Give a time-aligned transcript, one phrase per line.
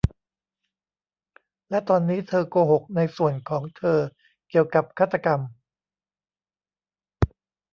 [1.69, 3.99] และตอนนี้เธอโกหกในส่วนของเธอ
[4.49, 5.39] เกี่ยวกับฆาตกรรม